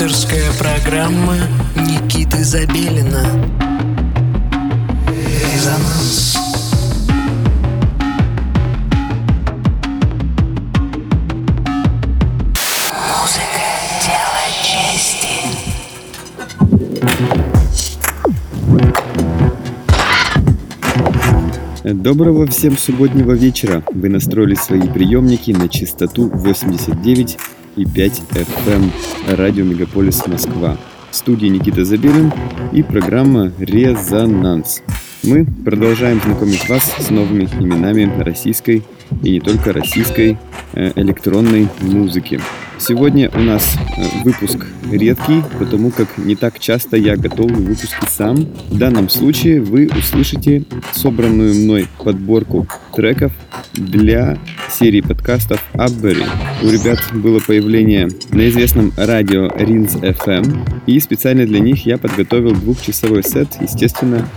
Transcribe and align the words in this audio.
Авторская 0.00 0.52
программа 0.60 1.34
Никиты 1.74 2.44
Забелина. 2.44 3.26
Резонанс. 5.08 6.38
Музыка– 13.10 13.66
дело 14.06 14.46
чести. 14.62 15.34
Доброго 21.82 22.46
всем 22.46 22.78
субботнего 22.78 23.32
вечера! 23.32 23.82
Вы 23.92 24.08
настроили 24.10 24.54
свои 24.54 24.86
приемники 24.88 25.50
на 25.50 25.68
частоту 25.68 26.28
89 26.28 27.36
и 27.78 27.86
5 27.86 28.22
FM 28.32 28.90
радио 29.36 29.64
Мегаполис 29.64 30.26
Москва. 30.26 30.76
В 31.10 31.14
студии 31.14 31.46
Никита 31.46 31.84
Забелин 31.84 32.32
и 32.72 32.82
программа 32.82 33.52
«Резонанс». 33.58 34.82
Мы 35.22 35.46
продолжаем 35.64 36.20
знакомить 36.20 36.68
вас 36.68 36.92
с 36.98 37.10
новыми 37.10 37.44
именами 37.44 38.10
российской 38.22 38.82
и 39.22 39.30
не 39.30 39.40
только 39.40 39.72
российской 39.72 40.38
э, 40.72 40.92
электронной 40.96 41.68
музыки. 41.80 42.40
Сегодня 42.80 43.28
у 43.34 43.40
нас 43.40 43.76
э, 43.96 44.22
выпуск 44.22 44.66
редкий, 44.90 45.42
потому 45.58 45.90
как 45.90 46.16
не 46.16 46.36
так 46.36 46.60
часто 46.60 46.96
я 46.96 47.16
готовлю 47.16 47.56
выпуски 47.56 48.06
сам. 48.08 48.36
В 48.70 48.78
данном 48.78 49.08
случае 49.08 49.60
вы 49.60 49.88
услышите 49.88 50.62
собранную 50.92 51.54
мной 51.54 51.88
подборку 51.98 52.68
треков 52.94 53.32
для 53.72 54.38
серии 54.70 55.00
подкастов 55.00 55.62
Аббери. 55.72 56.22
У 56.62 56.68
ребят 56.68 57.00
было 57.12 57.40
появление 57.40 58.08
на 58.30 58.48
известном 58.48 58.92
радио 58.96 59.48
Rins 59.48 60.00
FM, 60.00 60.82
и 60.86 61.00
специально 61.00 61.46
для 61.46 61.58
них 61.60 61.84
я 61.84 61.98
подготовил 61.98 62.52
двухчасовой 62.52 63.24
сет, 63.24 63.48
естественно, 63.60 64.28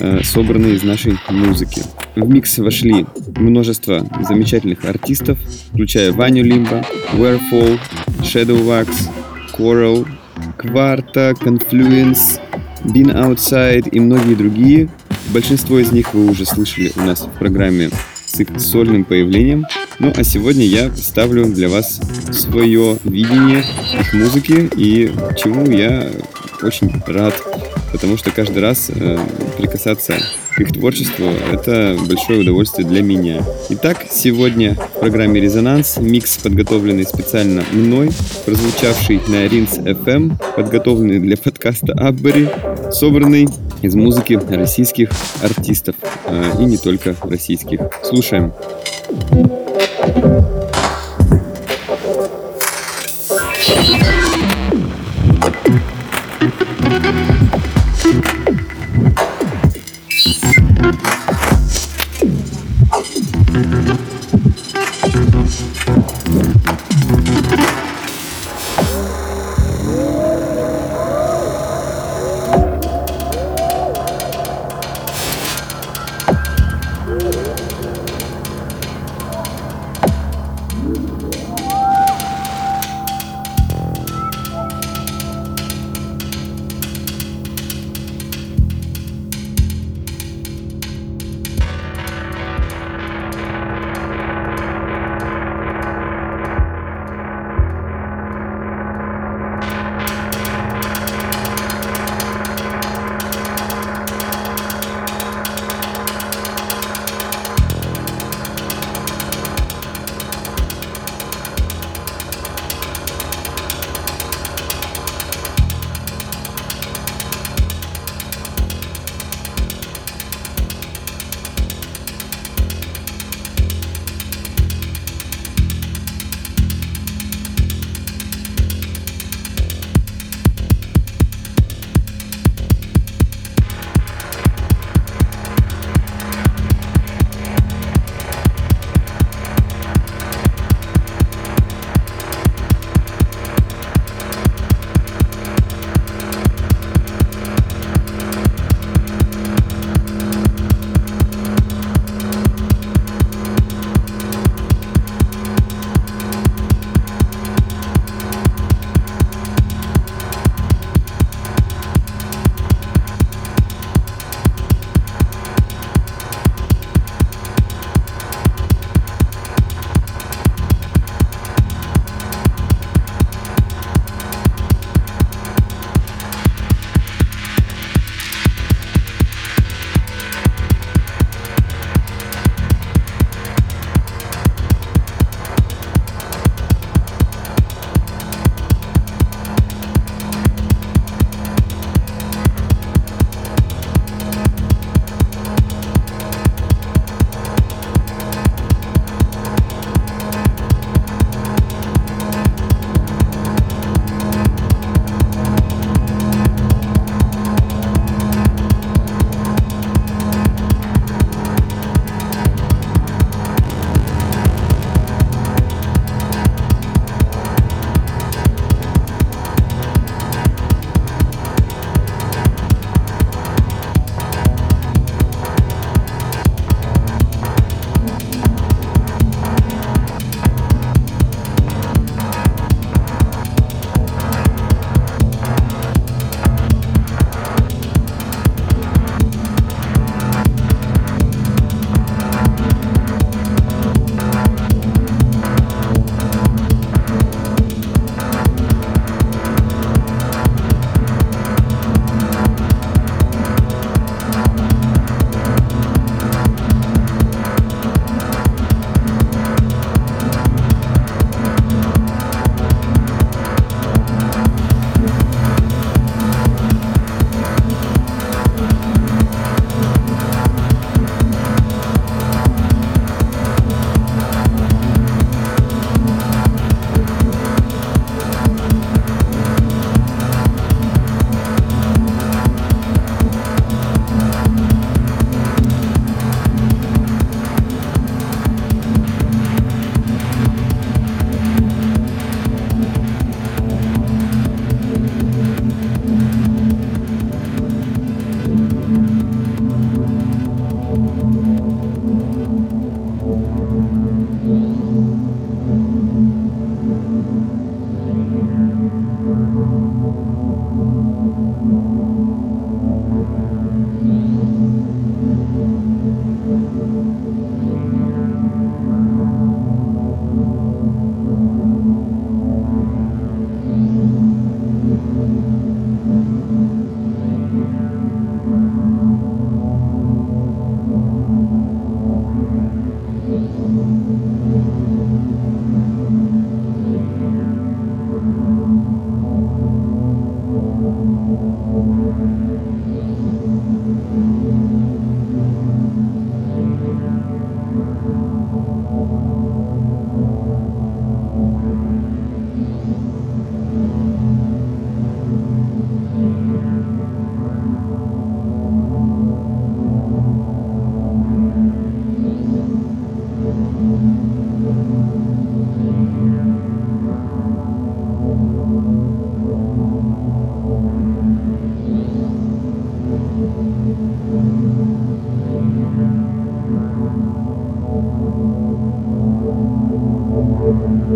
э, 0.00 0.20
собранный 0.24 0.74
из 0.74 0.82
нашей 0.82 1.18
музыки. 1.28 1.82
В 2.16 2.28
микс 2.28 2.58
вошли 2.58 3.06
множество 3.36 4.06
замечательных 4.28 4.84
артистов, 4.84 5.38
включая 5.68 6.12
Ваню 6.12 6.44
Лимба, 6.44 6.84
Warefall, 7.12 7.78
Shadowwax, 8.22 8.88
Coral, 9.56 10.06
Quarta, 10.58 11.32
Confluence, 11.34 12.40
Been 12.84 13.14
Outside 13.14 13.88
и 13.90 14.00
многие 14.00 14.34
другие. 14.34 14.88
Большинство 15.32 15.78
из 15.78 15.92
них 15.92 16.14
вы 16.14 16.28
уже 16.30 16.44
слышали 16.44 16.92
у 16.96 17.02
нас 17.02 17.20
в 17.20 17.38
программе 17.38 17.90
с 18.26 18.40
их 18.40 18.48
сольным 18.58 19.04
появлением. 19.04 19.66
Ну 19.98 20.12
а 20.16 20.24
сегодня 20.24 20.64
я 20.64 20.88
представлю 20.88 21.46
для 21.46 21.68
вас 21.68 22.00
свое 22.32 22.96
видение 23.04 23.64
их 24.00 24.14
музыки 24.14 24.70
и 24.76 25.12
чему 25.36 25.70
я 25.70 26.10
очень 26.62 27.02
рад, 27.06 27.34
потому 27.92 28.16
что 28.16 28.30
каждый 28.30 28.60
раз 28.60 28.90
э, 28.94 29.18
прикасаться 29.58 30.14
к 30.54 30.60
их 30.60 30.72
творчеству– 30.72 31.26
это 31.52 31.96
большое 32.08 32.40
удовольствие 32.40 32.86
для 32.86 33.02
меня. 33.02 33.42
Итак, 33.70 34.06
сегодня 34.10 34.74
в 34.74 35.00
программе 35.00 35.40
«Резонанс» 35.40 35.98
микс, 35.98 36.38
подготовленный 36.38 37.04
специально 37.04 37.64
мной, 37.72 38.10
прозвучавший 38.44 39.20
на 39.28 39.46
Ринс 39.46 39.78
FM, 39.78 40.32
подготовленный 40.56 41.20
для 41.20 41.36
подкаста 41.36 41.92
Аббери, 41.92 42.48
собранный 42.92 43.48
из 43.82 43.94
музыки 43.94 44.38
российских 44.48 45.10
артистов, 45.42 45.96
э, 46.26 46.52
и 46.60 46.64
не 46.64 46.76
только 46.76 47.16
российских. 47.22 47.80
Слушаем. 48.02 48.52
croyais 50.10 50.59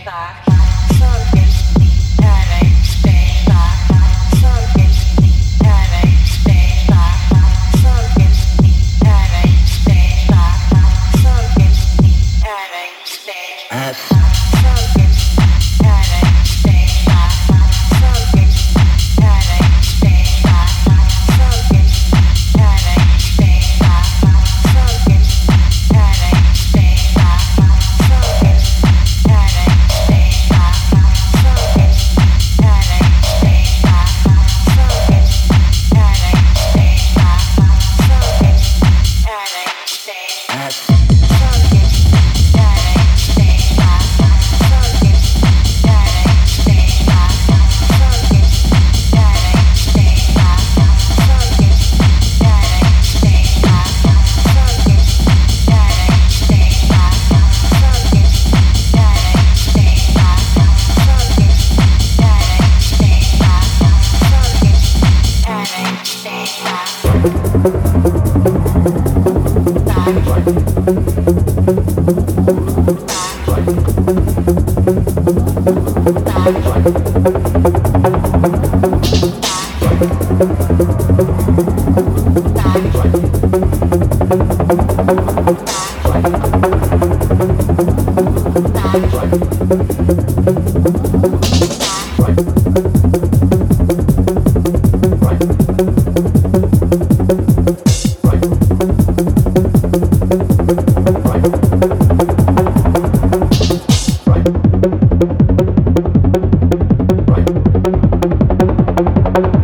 estar 0.00 0.49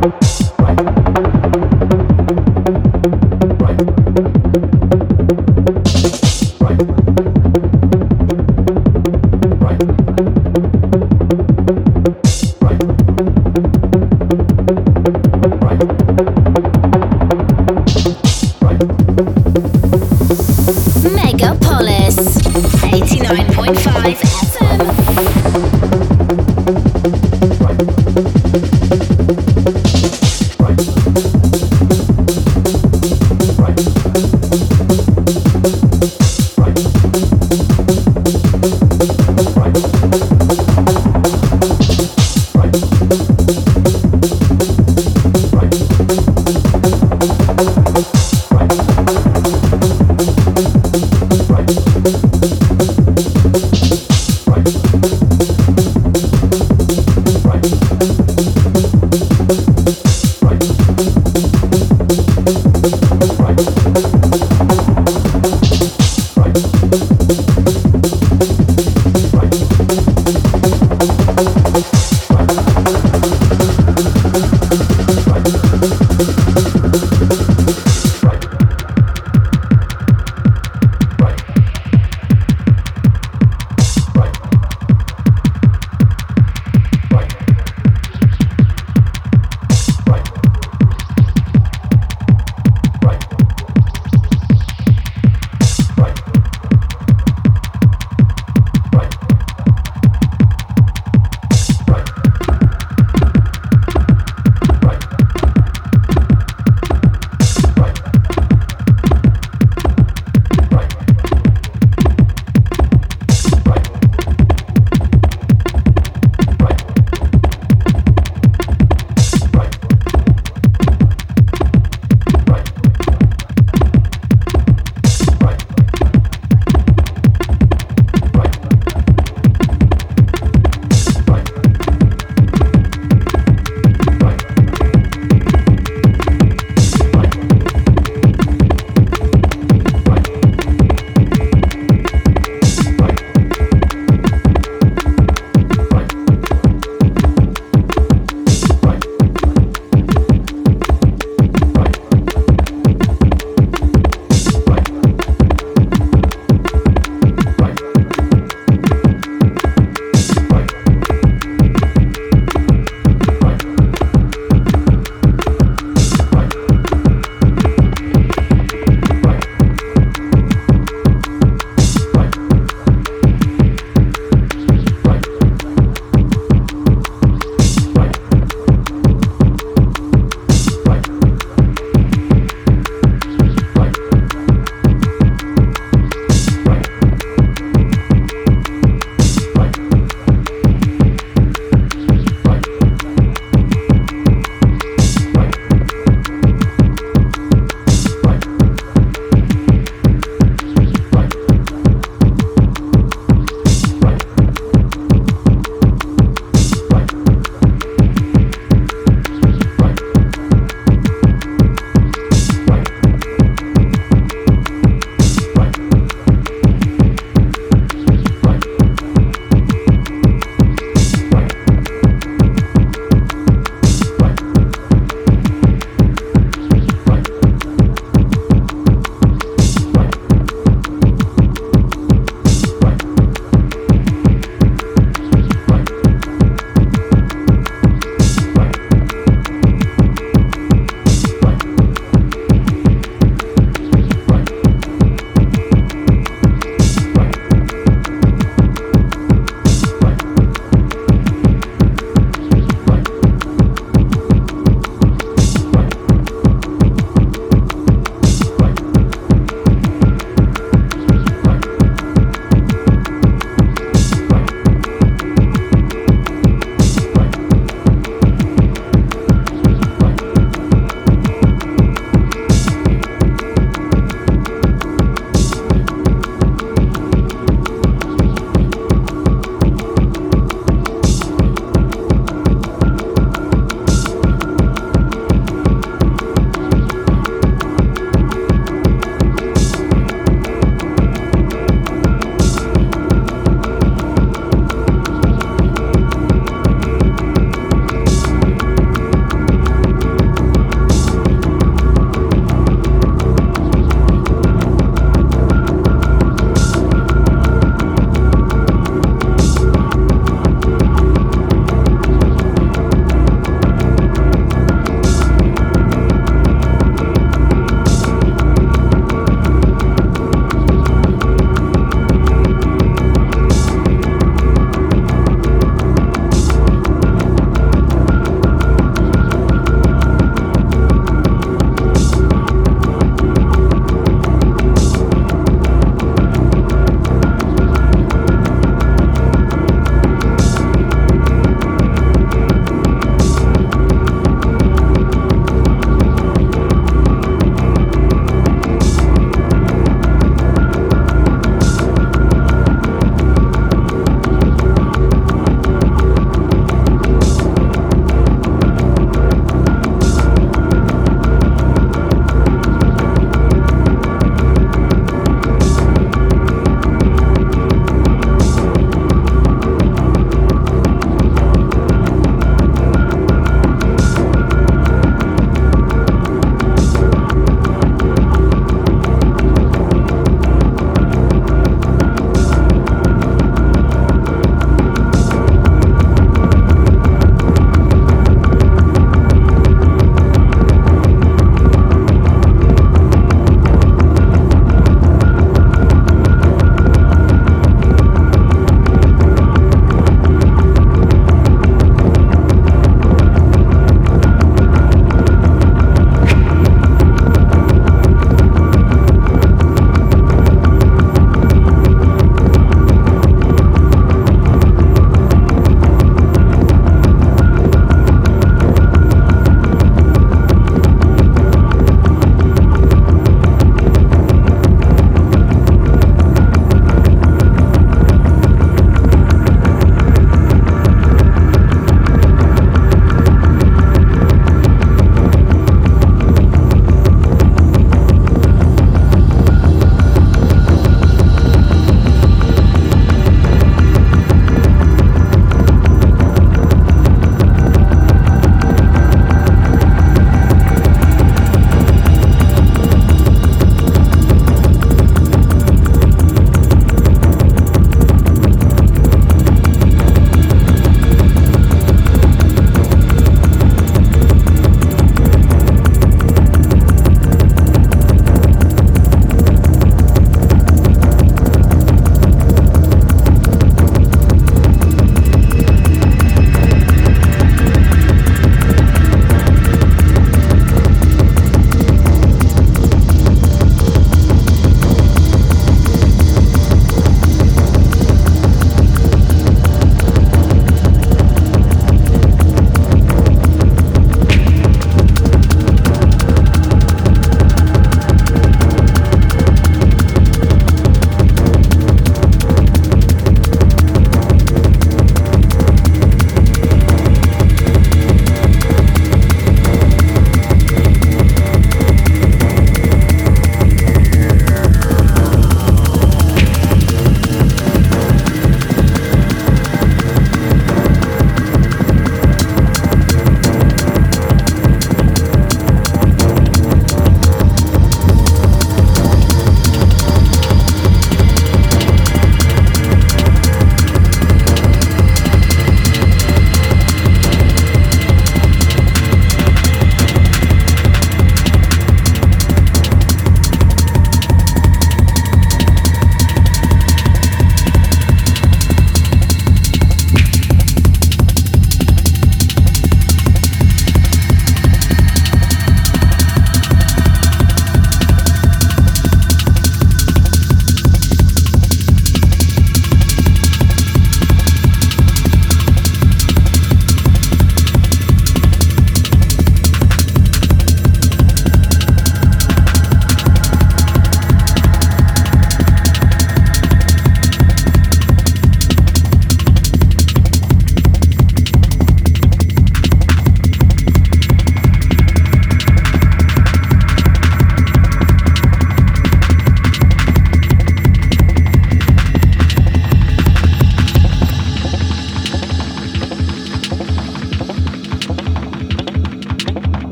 Bye. 0.00 0.49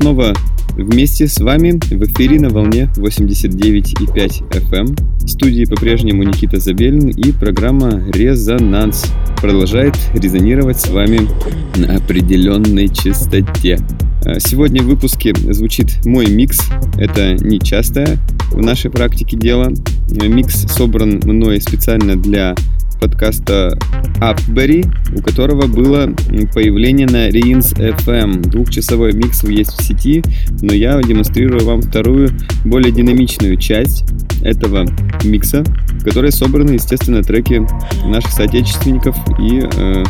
Снова 0.00 0.32
вместе 0.76 1.26
с 1.26 1.38
вами 1.40 1.72
в 1.72 2.04
эфире 2.04 2.40
на 2.40 2.48
волне 2.48 2.90
89,5 2.96 4.48
FM. 4.50 4.74
Эм. 4.74 4.96
В 5.18 5.28
студии 5.28 5.66
по-прежнему 5.66 6.22
Никита 6.22 6.58
Забелин 6.58 7.08
и 7.08 7.32
программа 7.32 8.02
«Резонанс» 8.10 9.12
продолжает 9.42 9.94
резонировать 10.14 10.80
с 10.80 10.88
вами 10.88 11.28
на 11.76 11.96
определенной 11.96 12.88
частоте. 12.88 13.78
А 14.24 14.40
сегодня 14.40 14.82
в 14.82 14.86
выпуске 14.86 15.34
звучит 15.50 16.04
мой 16.06 16.30
микс. 16.30 16.60
Это 16.96 17.34
нечастое 17.34 18.18
в 18.52 18.62
нашей 18.62 18.90
практике 18.90 19.36
дело. 19.36 19.70
Микс 20.10 20.62
собран 20.72 21.20
мной 21.24 21.60
специально 21.60 22.16
для 22.16 22.54
подкаста 23.00 23.78
Upberry, 24.20 24.86
у 25.16 25.22
которого 25.22 25.66
было 25.66 26.12
появление 26.54 27.06
на 27.06 27.28
Reins 27.28 27.74
FM. 27.74 28.48
Двухчасовой 28.48 29.12
микс 29.12 29.42
есть 29.44 29.72
в 29.72 29.82
сети, 29.82 30.22
но 30.62 30.72
я 30.74 31.00
демонстрирую 31.02 31.64
вам 31.64 31.82
вторую, 31.82 32.30
более 32.64 32.92
динамичную 32.92 33.56
часть 33.56 34.04
этого 34.42 34.86
микса, 35.24 35.64
в 35.64 36.04
которой 36.04 36.32
собраны, 36.32 36.72
естественно, 36.72 37.22
треки 37.22 37.66
наших 38.06 38.30
соотечественников 38.32 39.16
и 39.38 39.60
э, 39.62 40.04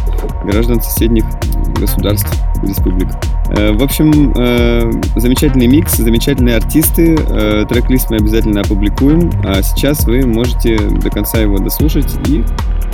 граждан 0.45 0.81
соседних 0.81 1.25
государств, 1.79 2.33
республик. 2.63 3.09
Э, 3.57 3.73
в 3.73 3.83
общем, 3.83 4.33
э, 4.37 4.91
замечательный 5.17 5.67
микс, 5.67 5.97
замечательные 5.97 6.57
артисты. 6.57 7.17
Э, 7.19 7.65
трек-лист 7.69 8.11
мы 8.11 8.17
обязательно 8.17 8.61
опубликуем. 8.61 9.31
А 9.45 9.63
сейчас 9.63 10.05
вы 10.05 10.25
можете 10.27 10.79
до 10.79 11.11
конца 11.11 11.39
его 11.39 11.59
дослушать 11.59 12.13
и 12.29 12.45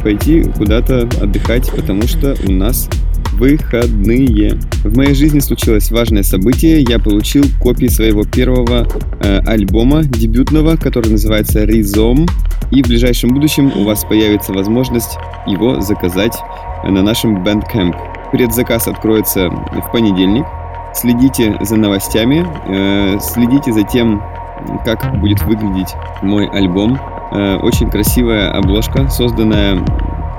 пойти 0.03 0.45
куда-то 0.57 1.09
отдыхать, 1.21 1.71
потому 1.73 2.03
что 2.03 2.35
у 2.47 2.53
нас 2.53 2.89
выходные. 3.33 4.59
В 4.83 4.97
моей 4.97 5.15
жизни 5.15 5.41
случилось 5.41 5.91
важное 5.91 6.23
событие. 6.23 6.85
Я 6.89 6.99
получил 6.99 7.45
копии 7.61 7.89
своего 7.89 8.25
первого 8.25 8.89
э, 9.21 9.41
альбома 9.41 10.05
дебютного, 10.05 10.77
который 10.77 11.11
называется 11.11 11.65
Rhizome. 11.65 12.29
И 12.71 12.83
в 12.83 12.89
ближайшем 12.89 13.35
будущем 13.35 13.73
у 13.77 13.85
вас 13.85 14.05
появится 14.05 14.53
возможность 14.53 15.19
его 15.47 15.81
заказать 15.81 16.37
на 16.83 17.03
нашем 17.03 17.45
Bandcamp. 17.45 18.16
Предзаказ 18.37 18.87
откроется 18.87 19.49
в 19.49 19.91
понедельник. 19.93 20.45
Следите 20.93 21.57
за 21.62 21.76
новостями, 21.76 22.47
э, 22.66 23.18
следите 23.18 23.72
за 23.72 23.82
тем, 23.82 24.22
как 24.84 25.18
будет 25.20 25.43
выглядеть 25.45 25.95
мой 26.20 26.47
альбом. 26.47 27.01
Э, 27.32 27.57
очень 27.57 27.89
красивая 27.89 28.51
обложка, 28.51 29.09
созданная 29.09 29.78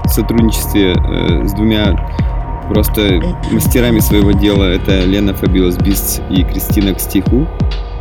в 0.04 0.10
сотрудничестве 0.10 0.94
э, 0.94 1.48
с 1.48 1.54
двумя 1.54 1.96
просто 2.70 3.20
мастерами 3.52 3.98
своего 3.98 4.32
дела. 4.32 4.66
Это 4.66 5.04
Лена 5.04 5.34
Фабиос 5.34 5.78
Бист 5.78 6.22
и 6.30 6.44
Кристина 6.44 6.94
Кстиху. 6.94 7.48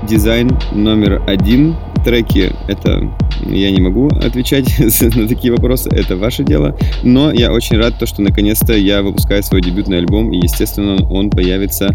Дизайн 0.03 0.51
номер 0.73 1.23
один. 1.27 1.75
Треки— 2.07 2.53
это 2.69 3.13
я 3.47 3.69
не 3.73 3.81
могу 3.81 4.07
отвечать 4.07 4.79
на 5.17 5.27
такие 5.27 5.53
вопросы, 5.53 5.91
это 5.91 6.17
ваше 6.17 6.45
дело. 6.45 6.79
Но 7.03 7.33
я 7.33 7.53
очень 7.53 7.79
рад, 7.79 7.99
то, 7.99 8.07
что 8.07 8.23
наконец-то 8.23 8.75
я 8.75 9.03
выпускаю 9.03 9.43
свой 9.43 9.61
дебютный 9.61 9.99
альбом, 9.99 10.33
и, 10.33 10.37
естественно, 10.37 11.05
он 11.09 11.31
появится 11.31 11.91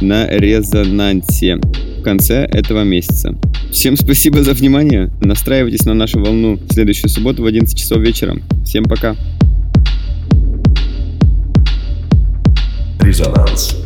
на 0.00 0.28
резонансе 0.28 1.56
в 1.56 2.02
конце 2.04 2.44
этого 2.44 2.84
месяца. 2.84 3.34
Всем 3.72 3.96
спасибо 3.96 4.44
за 4.44 4.52
внимание. 4.52 5.10
Настраивайтесь 5.20 5.84
на 5.84 5.94
нашу 5.94 6.22
волну 6.22 6.58
в 6.58 6.72
следующую 6.72 7.08
субботу 7.08 7.42
в 7.42 7.46
11 7.46 7.76
часов 7.76 7.98
вечера. 7.98 8.36
Всем 8.64 8.84
пока. 8.84 9.16
Резонанс. 13.00 13.85